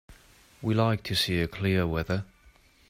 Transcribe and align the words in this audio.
We 0.63 0.73
like 0.73 1.03
to 1.03 1.15
see 1.15 1.45
clear 1.45 1.85
weather. 1.85 2.25